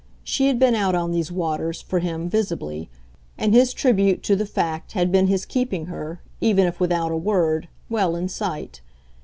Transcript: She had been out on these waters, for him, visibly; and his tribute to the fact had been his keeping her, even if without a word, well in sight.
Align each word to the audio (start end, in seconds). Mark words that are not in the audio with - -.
She 0.23 0.47
had 0.47 0.57
been 0.57 0.73
out 0.73 0.95
on 0.95 1.11
these 1.11 1.31
waters, 1.31 1.79
for 1.79 1.99
him, 1.99 2.27
visibly; 2.27 2.89
and 3.37 3.53
his 3.53 3.71
tribute 3.71 4.23
to 4.23 4.35
the 4.35 4.47
fact 4.47 4.93
had 4.93 5.11
been 5.11 5.27
his 5.27 5.45
keeping 5.45 5.85
her, 5.85 6.21
even 6.39 6.65
if 6.65 6.79
without 6.79 7.11
a 7.11 7.15
word, 7.17 7.67
well 7.87 8.15
in 8.15 8.27
sight. 8.27 8.81